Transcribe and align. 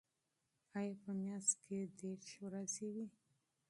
آیا 0.77 0.93
په 1.03 1.11
میاشت 1.21 1.53
کې 1.63 1.77
دېرش 1.99 2.29
ورځې 2.45 2.87
وي؟ 2.93 3.05